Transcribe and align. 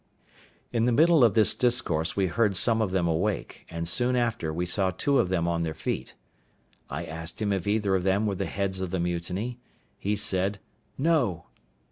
In 0.73 0.85
the 0.85 0.91
middle 0.91 1.23
of 1.23 1.35
this 1.35 1.53
discourse 1.53 2.15
we 2.15 2.25
heard 2.25 2.57
some 2.57 2.81
of 2.81 2.89
them 2.89 3.07
awake, 3.07 3.67
and 3.69 3.87
soon 3.87 4.15
after 4.15 4.51
we 4.51 4.65
saw 4.65 4.89
two 4.89 5.19
of 5.19 5.29
them 5.29 5.47
on 5.47 5.61
their 5.61 5.75
feet. 5.75 6.15
I 6.89 7.05
asked 7.05 7.39
him 7.39 7.53
if 7.53 7.67
either 7.67 7.93
of 7.95 8.03
them 8.03 8.25
were 8.25 8.33
the 8.33 8.47
heads 8.47 8.79
of 8.81 8.89
the 8.89 8.99
mutiny? 8.99 9.59
He 9.99 10.15
said, 10.15 10.57
"No." 10.97 11.45